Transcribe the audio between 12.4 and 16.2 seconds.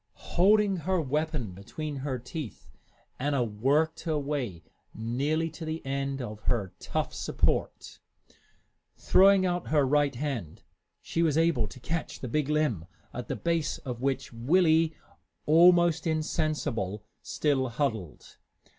limb, at the base of which Willie, almost